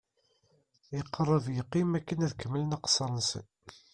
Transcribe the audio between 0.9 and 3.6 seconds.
Iqerreb yeqqim akken ad kemmlen aqessar-nsen.